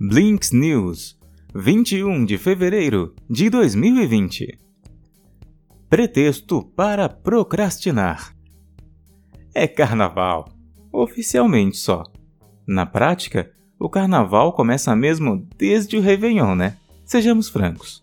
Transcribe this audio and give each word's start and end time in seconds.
Blinks 0.00 0.52
News, 0.52 1.18
21 1.52 2.24
de 2.24 2.38
fevereiro 2.38 3.16
de 3.28 3.50
2020. 3.50 4.56
Pretexto 5.90 6.62
para 6.62 7.08
procrastinar. 7.08 8.32
É 9.52 9.66
carnaval, 9.66 10.50
oficialmente 10.92 11.78
só. 11.78 12.04
Na 12.64 12.86
prática, 12.86 13.50
o 13.76 13.88
carnaval 13.88 14.52
começa 14.52 14.94
mesmo 14.94 15.44
desde 15.58 15.96
o 15.96 16.00
Réveillon, 16.00 16.54
né? 16.54 16.76
Sejamos 17.04 17.48
francos. 17.48 18.00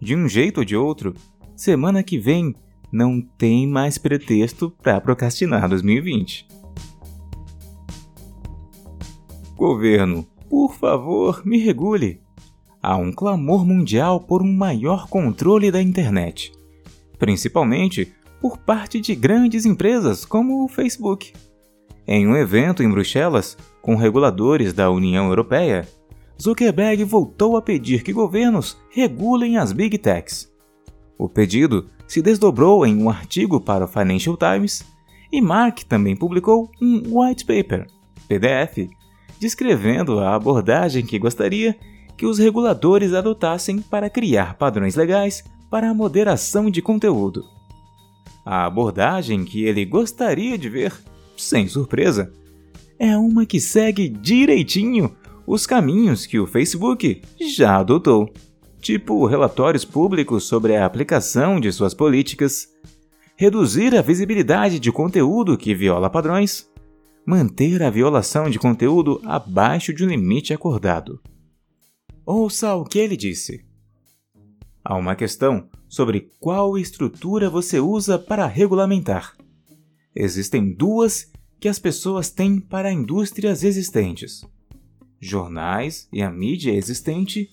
De 0.00 0.16
um 0.16 0.28
jeito 0.28 0.58
ou 0.58 0.64
de 0.64 0.74
outro, 0.74 1.14
semana 1.54 2.02
que 2.02 2.18
vem 2.18 2.56
não 2.90 3.20
tem 3.20 3.68
mais 3.68 3.98
pretexto 3.98 4.68
para 4.82 5.00
procrastinar 5.00 5.68
2020. 5.68 6.48
Governo, 9.54 10.26
por 10.54 10.72
favor, 10.72 11.42
me 11.44 11.58
regule. 11.58 12.20
Há 12.80 12.96
um 12.96 13.10
clamor 13.10 13.66
mundial 13.66 14.20
por 14.20 14.40
um 14.40 14.52
maior 14.52 15.08
controle 15.08 15.68
da 15.68 15.82
internet, 15.82 16.52
principalmente 17.18 18.14
por 18.40 18.56
parte 18.58 19.00
de 19.00 19.16
grandes 19.16 19.66
empresas 19.66 20.24
como 20.24 20.64
o 20.64 20.68
Facebook. 20.68 21.32
Em 22.06 22.28
um 22.28 22.36
evento 22.36 22.84
em 22.84 22.88
Bruxelas, 22.88 23.58
com 23.82 23.96
reguladores 23.96 24.72
da 24.72 24.88
União 24.92 25.26
Europeia, 25.26 25.88
Zuckerberg 26.40 27.02
voltou 27.02 27.56
a 27.56 27.62
pedir 27.62 28.04
que 28.04 28.12
governos 28.12 28.78
regulem 28.90 29.58
as 29.58 29.72
Big 29.72 29.98
Techs. 29.98 30.48
O 31.18 31.28
pedido 31.28 31.90
se 32.06 32.22
desdobrou 32.22 32.86
em 32.86 32.96
um 32.96 33.10
artigo 33.10 33.60
para 33.60 33.86
o 33.86 33.88
Financial 33.88 34.36
Times 34.36 34.84
e 35.32 35.40
Mark 35.40 35.80
também 35.80 36.14
publicou 36.14 36.70
um 36.80 37.02
white 37.18 37.44
paper, 37.44 37.88
PDF, 38.28 38.88
descrevendo 39.44 40.20
a 40.20 40.34
abordagem 40.34 41.04
que 41.04 41.18
gostaria 41.18 41.76
que 42.16 42.24
os 42.24 42.38
reguladores 42.38 43.12
adotassem 43.12 43.78
para 43.78 44.08
criar 44.08 44.54
padrões 44.54 44.94
legais 44.94 45.44
para 45.70 45.90
a 45.90 45.92
moderação 45.92 46.70
de 46.70 46.80
conteúdo. 46.80 47.44
A 48.42 48.64
abordagem 48.64 49.44
que 49.44 49.62
ele 49.62 49.84
gostaria 49.84 50.56
de 50.56 50.70
ver, 50.70 50.94
sem 51.36 51.68
surpresa, 51.68 52.32
é 52.98 53.18
uma 53.18 53.44
que 53.44 53.60
segue 53.60 54.08
direitinho 54.08 55.14
os 55.46 55.66
caminhos 55.66 56.24
que 56.24 56.38
o 56.38 56.46
Facebook 56.46 57.20
já 57.38 57.80
adotou, 57.80 58.32
tipo 58.80 59.26
relatórios 59.26 59.84
públicos 59.84 60.44
sobre 60.44 60.74
a 60.74 60.86
aplicação 60.86 61.60
de 61.60 61.70
suas 61.70 61.92
políticas, 61.92 62.66
reduzir 63.36 63.94
a 63.94 64.00
visibilidade 64.00 64.80
de 64.80 64.90
conteúdo 64.90 65.58
que 65.58 65.74
viola 65.74 66.08
padrões, 66.08 66.66
manter 67.26 67.82
a 67.82 67.90
violação 67.90 68.50
de 68.50 68.58
conteúdo 68.58 69.20
abaixo 69.24 69.92
de 69.92 70.04
um 70.04 70.08
limite 70.08 70.52
acordado. 70.52 71.20
Ouça 72.24 72.74
o 72.74 72.84
que 72.84 72.98
ele 72.98 73.16
disse. 73.16 73.64
Há 74.84 74.96
uma 74.96 75.16
questão 75.16 75.68
sobre 75.88 76.30
qual 76.38 76.76
estrutura 76.76 77.48
você 77.48 77.80
usa 77.80 78.18
para 78.18 78.46
regulamentar. 78.46 79.34
Existem 80.14 80.74
duas 80.74 81.32
que 81.58 81.68
as 81.68 81.78
pessoas 81.78 82.30
têm 82.30 82.60
para 82.60 82.92
indústrias 82.92 83.64
existentes: 83.64 84.44
jornais 85.20 86.08
e 86.12 86.22
a 86.22 86.30
mídia 86.30 86.72
existente, 86.72 87.48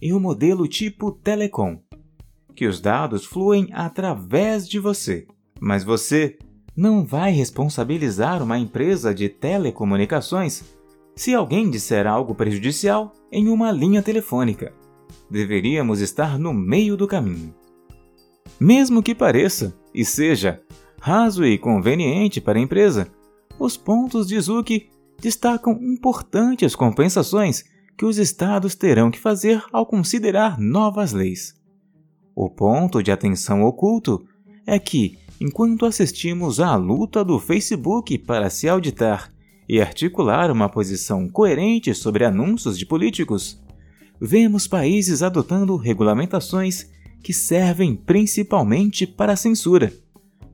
e 0.00 0.12
o 0.12 0.20
modelo 0.20 0.66
tipo 0.66 1.12
telecom, 1.12 1.80
que 2.54 2.66
os 2.66 2.80
dados 2.80 3.24
fluem 3.24 3.68
através 3.72 4.68
de 4.68 4.78
você, 4.78 5.26
mas 5.60 5.84
você 5.84 6.38
não 6.76 7.04
vai 7.04 7.30
responsabilizar 7.32 8.42
uma 8.42 8.58
empresa 8.58 9.14
de 9.14 9.28
telecomunicações 9.28 10.64
se 11.14 11.34
alguém 11.34 11.70
disser 11.70 12.06
algo 12.06 12.34
prejudicial 12.34 13.12
em 13.30 13.48
uma 13.48 13.70
linha 13.70 14.02
telefônica. 14.02 14.72
Deveríamos 15.30 16.00
estar 16.00 16.38
no 16.38 16.52
meio 16.52 16.96
do 16.96 17.06
caminho. 17.06 17.54
Mesmo 18.58 19.02
que 19.02 19.14
pareça 19.14 19.74
e 19.94 20.04
seja 20.04 20.62
raso 21.00 21.44
e 21.44 21.58
conveniente 21.58 22.40
para 22.40 22.58
a 22.58 22.62
empresa, 22.62 23.08
os 23.58 23.76
pontos 23.76 24.26
de 24.26 24.40
Zuki 24.40 24.88
destacam 25.20 25.78
importantes 25.82 26.74
compensações 26.74 27.64
que 27.96 28.04
os 28.04 28.18
estados 28.18 28.74
terão 28.74 29.10
que 29.10 29.18
fazer 29.18 29.62
ao 29.72 29.84
considerar 29.84 30.58
novas 30.58 31.12
leis. 31.12 31.54
O 32.34 32.48
ponto 32.48 33.02
de 33.02 33.12
atenção 33.12 33.62
oculto 33.62 34.24
é 34.66 34.78
que, 34.78 35.18
enquanto 35.40 35.86
assistimos 35.86 36.60
à 36.60 36.74
luta 36.76 37.24
do 37.24 37.38
Facebook 37.38 38.18
para 38.18 38.50
se 38.50 38.68
auditar 38.68 39.32
e 39.68 39.80
articular 39.80 40.50
uma 40.50 40.68
posição 40.68 41.28
coerente 41.28 41.94
sobre 41.94 42.24
anúncios 42.24 42.78
de 42.78 42.84
políticos, 42.84 43.60
vemos 44.20 44.66
países 44.66 45.22
adotando 45.22 45.76
regulamentações 45.76 46.90
que 47.22 47.32
servem 47.32 47.94
principalmente 47.94 49.06
para 49.06 49.36
censura, 49.36 49.92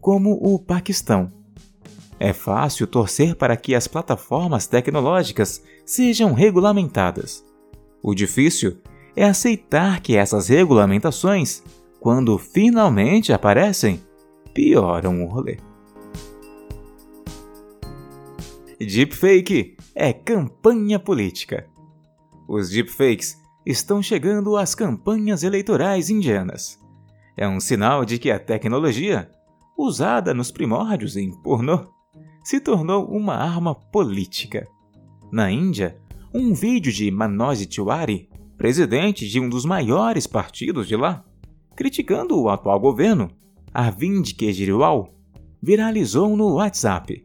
como 0.01 0.33
o 0.33 0.59
Paquistão. 0.59 1.33
É 2.21 2.33
fácil 2.33 2.87
torcer 2.87 3.35
para 3.35 3.57
que 3.57 3.75
as 3.75 3.87
plataformas 3.87 4.67
tecnológicas 4.67 5.63
sejam 5.85 6.33
regulamentadas. 6.33 7.45
O 8.03 8.15
difícil 8.15 8.79
é 9.15 9.25
aceitar 9.25 10.01
que 10.01 10.17
essas 10.17 10.49
regulamentações, 10.49 11.63
quando 12.01 12.39
finalmente 12.39 13.33
aparecem, 13.33 14.01
pioram 14.55 15.25
o 15.25 15.29
rolê. 15.29 15.59
Deepfake 18.79 19.77
é 19.95 20.13
campanha 20.13 20.99
política. 20.99 21.69
Os 22.49 22.71
deepfakes 22.71 23.37
estão 23.67 24.01
chegando 24.03 24.57
às 24.57 24.75
campanhas 24.75 25.43
eleitorais 25.43 26.09
indianas. 26.09 26.79
É 27.37 27.49
um 27.49 27.61
sinal 27.61 28.05
de 28.05 28.19
que 28.19 28.31
a 28.31 28.39
tecnologia, 28.39 29.31
usada 29.77 30.33
nos 30.33 30.51
primórdios 30.51 31.17
em 31.17 31.31
pornô, 31.43 31.87
se 32.43 32.61
tornou 32.61 33.07
uma 33.07 33.35
arma 33.35 33.75
política. 33.75 34.67
Na 35.31 35.51
Índia, 35.51 36.01
um 36.33 36.55
vídeo 36.55 36.93
de 36.93 37.11
Manoj 37.11 37.67
Tiwari, 37.67 38.29
presidente 38.57 39.29
de 39.29 39.39
um 39.39 39.49
dos 39.49 39.65
maiores 39.65 40.27
partidos 40.27 40.89
de 40.89 40.97
lá, 40.97 41.25
criticando 41.77 42.41
o 42.41 42.49
atual 42.49 42.81
governo, 42.81 43.31
Arvind 43.79 44.33
Kejriwal, 44.33 45.15
viralizou 45.63 46.37
no 46.37 46.55
WhatsApp. 46.55 47.25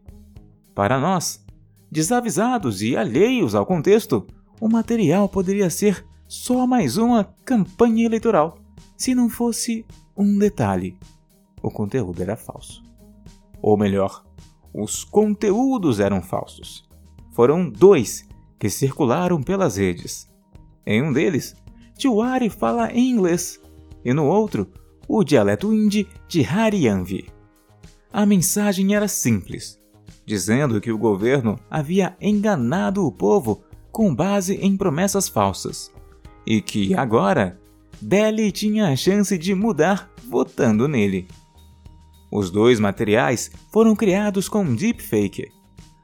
Para 0.72 1.00
nós, 1.00 1.44
desavisados 1.90 2.80
e 2.80 2.96
alheios 2.96 3.56
ao 3.56 3.66
contexto, 3.66 4.24
o 4.60 4.68
material 4.68 5.28
poderia 5.28 5.68
ser 5.68 6.06
só 6.28 6.64
mais 6.64 6.96
uma 6.96 7.24
campanha 7.44 8.06
eleitoral, 8.06 8.56
se 8.96 9.16
não 9.16 9.28
fosse 9.28 9.84
um 10.16 10.38
detalhe: 10.38 10.96
o 11.60 11.72
conteúdo 11.72 12.22
era 12.22 12.36
falso. 12.36 12.84
Ou 13.60 13.76
melhor, 13.76 14.24
os 14.72 15.02
conteúdos 15.02 15.98
eram 15.98 16.22
falsos. 16.22 16.88
Foram 17.32 17.68
dois 17.68 18.28
que 18.60 18.70
circularam 18.70 19.42
pelas 19.42 19.76
redes. 19.76 20.30
Em 20.86 21.02
um 21.02 21.12
deles, 21.12 21.56
Tiwari 21.98 22.48
fala 22.48 22.92
em 22.92 23.10
inglês 23.10 23.60
e 24.04 24.14
no 24.14 24.26
outro, 24.26 24.70
o 25.08 25.24
dialeto 25.24 25.72
hindi 25.72 26.08
de 26.28 26.44
Haryanvi. 26.44 27.28
A 28.12 28.24
mensagem 28.24 28.94
era 28.94 29.08
simples, 29.08 29.78
dizendo 30.24 30.80
que 30.80 30.92
o 30.92 30.98
governo 30.98 31.58
havia 31.70 32.16
enganado 32.20 33.04
o 33.04 33.12
povo 33.12 33.62
com 33.90 34.14
base 34.14 34.54
em 34.56 34.76
promessas 34.76 35.28
falsas 35.28 35.92
e 36.46 36.60
que 36.60 36.94
agora 36.94 37.58
Delhi 38.00 38.52
tinha 38.52 38.88
a 38.88 38.96
chance 38.96 39.36
de 39.38 39.54
mudar 39.54 40.10
votando 40.28 40.88
nele. 40.88 41.28
Os 42.30 42.50
dois 42.50 42.80
materiais 42.80 43.50
foram 43.72 43.94
criados 43.94 44.48
com 44.48 44.74
deepfake, 44.74 45.52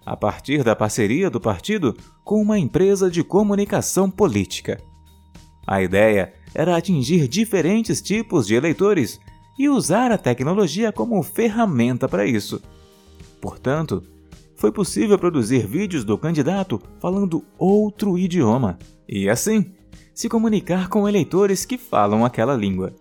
a 0.06 0.16
partir 0.16 0.62
da 0.62 0.77
parceria 0.77 1.28
do 1.28 1.41
partido 1.41 1.97
com 2.25 2.41
uma 2.41 2.59
empresa 2.59 3.10
de 3.10 3.22
comunicação 3.22 4.10
política. 4.10 4.80
A 5.66 5.83
ideia 5.83 6.33
era 6.54 6.76
atingir 6.76 7.28
diferentes 7.28 8.00
tipos 8.00 8.47
de 8.47 8.54
eleitores 8.54 9.20
e 9.58 9.68
usar 9.68 10.10
a 10.10 10.18
tecnologia 10.18 10.92
como 10.92 11.22
ferramenta 11.22 12.08
para 12.08 12.26
isso. 12.26 12.62
Portanto, 13.41 14.02
foi 14.56 14.70
possível 14.70 15.18
produzir 15.18 15.66
vídeos 15.66 16.04
do 16.04 16.18
candidato 16.18 16.80
falando 17.00 17.44
outro 17.58 18.18
idioma 18.18 18.78
e, 19.08 19.28
assim, 19.28 19.72
se 20.14 20.28
comunicar 20.28 20.88
com 20.88 21.08
eleitores 21.08 21.64
que 21.64 21.78
falam 21.78 22.24
aquela 22.24 22.54
língua. 22.54 22.94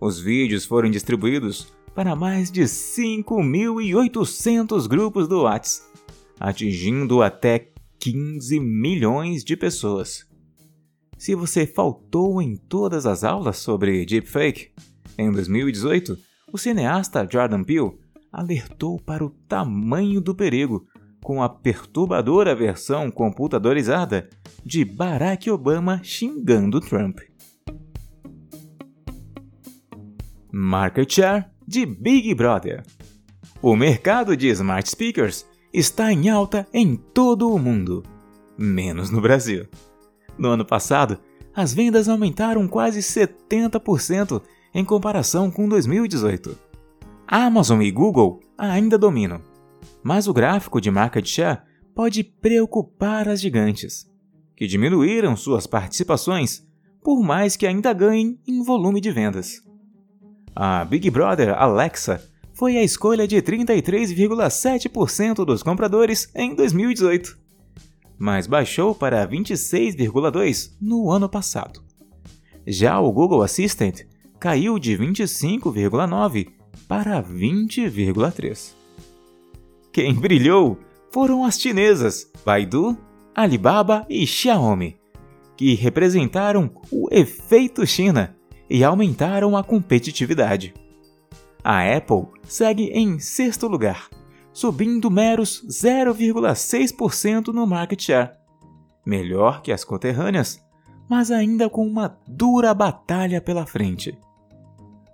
Os 0.00 0.20
vídeos 0.20 0.64
foram 0.64 0.90
distribuídos 0.90 1.72
para 1.94 2.16
mais 2.16 2.50
de 2.50 2.62
5.800 2.62 4.86
grupos 4.86 5.28
do 5.28 5.42
WhatsApp, 5.42 5.86
atingindo 6.38 7.22
até 7.22 7.70
15 7.98 8.60
milhões 8.60 9.42
de 9.42 9.56
pessoas. 9.56 10.26
Se 11.18 11.34
você 11.34 11.66
faltou 11.66 12.42
em 12.42 12.56
todas 12.56 13.06
as 13.06 13.24
aulas 13.24 13.56
sobre 13.56 14.04
deepfake, 14.04 14.70
em 15.18 15.30
2018, 15.32 16.16
o 16.52 16.58
cineasta 16.58 17.26
Jordan 17.30 17.64
Peele 17.64 17.98
alertou 18.30 19.00
para 19.00 19.24
o 19.24 19.30
tamanho 19.30 20.20
do 20.20 20.34
perigo 20.34 20.86
com 21.22 21.42
a 21.42 21.48
perturbadora 21.48 22.54
versão 22.54 23.10
computadorizada 23.10 24.28
de 24.64 24.84
Barack 24.84 25.50
Obama 25.50 26.00
xingando 26.04 26.80
Trump. 26.80 27.18
Market 30.52 31.12
Share 31.12 31.46
de 31.66 31.84
Big 31.86 32.34
Brother. 32.34 32.84
O 33.60 33.74
mercado 33.74 34.36
de 34.36 34.48
smart 34.48 34.88
speakers 34.88 35.46
está 35.72 36.12
em 36.12 36.28
alta 36.28 36.66
em 36.72 36.94
todo 36.94 37.50
o 37.50 37.58
mundo, 37.58 38.02
menos 38.56 39.10
no 39.10 39.20
Brasil. 39.20 39.66
No 40.38 40.50
ano 40.50 40.64
passado, 40.64 41.18
as 41.54 41.72
vendas 41.72 42.08
aumentaram 42.08 42.66
quase 42.68 43.00
70% 43.00 44.42
em 44.74 44.84
comparação 44.84 45.50
com 45.50 45.68
2018. 45.68 46.58
Amazon 47.26 47.80
e 47.80 47.90
Google 47.90 48.40
ainda 48.56 48.98
dominam, 48.98 49.40
mas 50.02 50.28
o 50.28 50.34
gráfico 50.34 50.80
de 50.80 50.90
market 50.90 51.26
share 51.26 51.60
pode 51.94 52.22
preocupar 52.22 53.28
as 53.28 53.40
gigantes, 53.40 54.06
que 54.54 54.66
diminuíram 54.66 55.34
suas 55.34 55.66
participações, 55.66 56.62
por 57.02 57.22
mais 57.22 57.56
que 57.56 57.66
ainda 57.66 57.92
ganhem 57.92 58.38
em 58.46 58.62
volume 58.62 59.00
de 59.00 59.10
vendas. 59.10 59.62
A 60.54 60.84
Big 60.84 61.10
Brother 61.10 61.54
Alexa 61.56 62.22
foi 62.52 62.76
a 62.76 62.82
escolha 62.82 63.26
de 63.26 63.40
33,7% 63.42 65.44
dos 65.44 65.62
compradores 65.62 66.30
em 66.34 66.54
2018, 66.54 67.45
mas 68.18 68.46
baixou 68.46 68.94
para 68.94 69.26
26,2% 69.26 70.72
no 70.80 71.10
ano 71.10 71.28
passado. 71.28 71.82
Já 72.66 72.98
o 72.98 73.12
Google 73.12 73.42
Assistant 73.42 74.00
caiu 74.40 74.78
de 74.78 74.96
25,9% 74.96 76.48
para 76.88 77.22
20,3%. 77.22 78.72
Quem 79.92 80.14
brilhou 80.14 80.78
foram 81.10 81.44
as 81.44 81.58
chinesas 81.58 82.30
Baidu, 82.44 82.96
Alibaba 83.34 84.04
e 84.08 84.26
Xiaomi, 84.26 84.96
que 85.56 85.74
representaram 85.74 86.70
o 86.92 87.08
efeito 87.10 87.86
China 87.86 88.36
e 88.68 88.84
aumentaram 88.84 89.56
a 89.56 89.64
competitividade. 89.64 90.74
A 91.64 91.96
Apple 91.96 92.26
segue 92.46 92.90
em 92.90 93.18
sexto 93.18 93.66
lugar, 93.66 94.08
subindo 94.56 95.10
meros 95.10 95.62
0,6% 95.68 97.48
no 97.48 97.66
market 97.66 98.02
share. 98.02 98.30
Melhor 99.04 99.60
que 99.60 99.70
as 99.70 99.84
conterrâneas, 99.84 100.58
mas 101.10 101.30
ainda 101.30 101.68
com 101.68 101.86
uma 101.86 102.16
dura 102.26 102.72
batalha 102.72 103.38
pela 103.38 103.66
frente. 103.66 104.18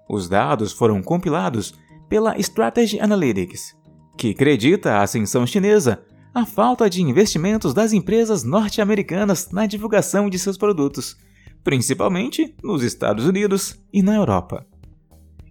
Os 0.08 0.28
dados 0.28 0.72
foram 0.72 1.02
compilados 1.02 1.74
pela 2.08 2.38
Strategy 2.38 3.00
Analytics, 3.00 3.76
que 4.16 4.30
acredita 4.30 4.92
a 4.92 5.02
ascensão 5.02 5.44
chinesa 5.44 6.04
à 6.32 6.46
falta 6.46 6.88
de 6.88 7.02
investimentos 7.02 7.74
das 7.74 7.92
empresas 7.92 8.44
norte-americanas 8.44 9.50
na 9.50 9.66
divulgação 9.66 10.30
de 10.30 10.38
seus 10.38 10.56
produtos, 10.56 11.16
principalmente 11.64 12.54
nos 12.62 12.84
Estados 12.84 13.26
Unidos 13.26 13.76
e 13.92 14.04
na 14.04 14.14
Europa. 14.14 14.64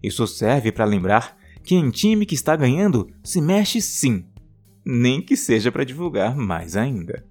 Isso 0.01 0.25
serve 0.25 0.71
para 0.71 0.85
lembrar 0.85 1.40
que 1.63 1.75
em 1.75 1.89
time 1.89 2.25
que 2.25 2.35
está 2.35 2.55
ganhando 2.55 3.09
se 3.23 3.41
mexe 3.41 3.81
sim, 3.81 4.25
nem 4.83 5.21
que 5.21 5.35
seja 5.35 5.71
para 5.71 5.83
divulgar 5.83 6.35
mais 6.35 6.75
ainda. 6.75 7.25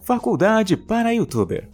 Faculdade 0.00 0.76
para 0.76 1.14
Youtuber. 1.14 1.68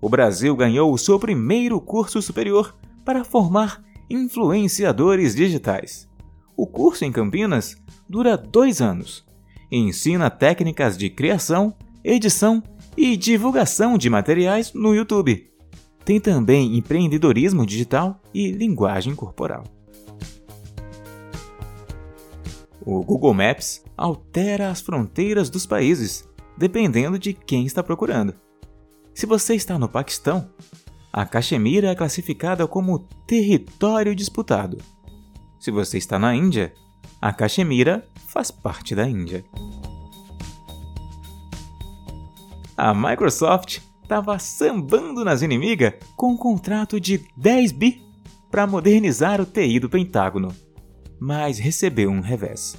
O 0.00 0.08
Brasil 0.08 0.54
ganhou 0.54 0.92
o 0.92 0.98
seu 0.98 1.18
primeiro 1.18 1.80
curso 1.80 2.22
superior 2.22 2.76
para 3.04 3.24
formar 3.24 3.82
influenciadores 4.08 5.34
digitais. 5.34 6.08
O 6.56 6.66
curso 6.66 7.04
em 7.04 7.10
Campinas 7.10 7.76
dura 8.08 8.36
dois 8.36 8.80
anos 8.80 9.26
e 9.70 9.78
ensina 9.78 10.30
técnicas 10.30 10.96
de 10.96 11.10
criação, 11.10 11.74
edição 12.04 12.62
e 12.96 13.16
divulgação 13.16 13.98
de 13.98 14.08
materiais 14.08 14.72
no 14.72 14.94
YouTube 14.94 15.55
tem 16.06 16.20
também 16.20 16.78
empreendedorismo 16.78 17.66
digital 17.66 18.22
e 18.32 18.52
linguagem 18.52 19.12
corporal. 19.12 19.64
O 22.80 23.02
Google 23.02 23.34
Maps 23.34 23.84
altera 23.96 24.70
as 24.70 24.80
fronteiras 24.80 25.50
dos 25.50 25.66
países, 25.66 26.24
dependendo 26.56 27.18
de 27.18 27.32
quem 27.32 27.66
está 27.66 27.82
procurando. 27.82 28.32
Se 29.12 29.26
você 29.26 29.56
está 29.56 29.76
no 29.80 29.88
Paquistão, 29.88 30.48
a 31.12 31.26
Caxemira 31.26 31.90
é 31.90 31.94
classificada 31.96 32.68
como 32.68 33.00
território 33.26 34.14
disputado. 34.14 34.78
Se 35.58 35.72
você 35.72 35.98
está 35.98 36.20
na 36.20 36.36
Índia, 36.36 36.72
a 37.20 37.32
Caxemira 37.32 38.06
faz 38.28 38.52
parte 38.52 38.94
da 38.94 39.08
Índia. 39.08 39.44
A 42.76 42.94
Microsoft 42.94 43.80
estava 44.06 44.38
sambando 44.38 45.24
nas 45.24 45.42
inimigas 45.42 45.94
com 46.16 46.32
um 46.32 46.36
contrato 46.36 47.00
de 47.00 47.20
10 47.36 47.72
bi 47.72 48.02
para 48.52 48.64
modernizar 48.64 49.40
o 49.40 49.44
TI 49.44 49.80
do 49.80 49.90
Pentágono, 49.90 50.54
mas 51.18 51.58
recebeu 51.58 52.08
um 52.08 52.20
revés. 52.20 52.76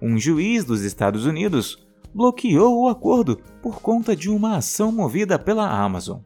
Um 0.00 0.18
juiz 0.18 0.64
dos 0.64 0.80
Estados 0.80 1.26
Unidos 1.26 1.86
bloqueou 2.14 2.82
o 2.82 2.88
acordo 2.88 3.38
por 3.62 3.82
conta 3.82 4.16
de 4.16 4.30
uma 4.30 4.56
ação 4.56 4.90
movida 4.90 5.38
pela 5.38 5.68
Amazon. 5.68 6.20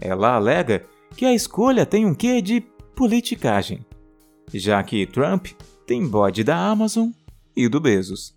Ela 0.00 0.34
alega 0.34 0.84
que 1.16 1.24
a 1.24 1.32
escolha 1.32 1.86
tem 1.86 2.04
um 2.04 2.14
quê 2.14 2.42
de 2.42 2.60
politicagem, 2.96 3.86
já 4.52 4.82
que 4.82 5.06
Trump 5.06 5.46
tem 5.86 6.06
bode 6.06 6.42
da 6.42 6.58
Amazon 6.58 7.10
e 7.54 7.68
do 7.68 7.80
Bezos. 7.80 8.36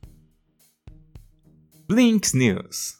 Blinks 1.87 2.33
News 2.33 2.98